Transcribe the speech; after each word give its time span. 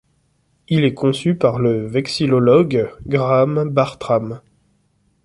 Il 0.67 0.83
est 0.83 0.95
conçu 0.95 1.35
par 1.35 1.59
le 1.59 1.85
vexillologue 1.85 2.89
Graham 3.05 3.69
Bartram. 3.69 4.41